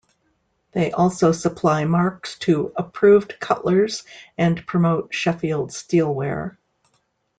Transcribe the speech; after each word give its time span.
They 0.71 0.91
also 0.91 1.31
supply 1.31 1.85
marks 1.85 2.39
to 2.39 2.73
approved 2.75 3.39
cutlers 3.39 4.01
and 4.35 4.65
promote 4.65 5.13
Sheffield 5.13 5.69
steelware. 5.69 6.57